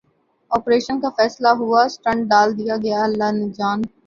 [0.51, 3.79] operation کا فیصلہ ہوا سٹنٹ ڈال دیا گیا اللہ نے جان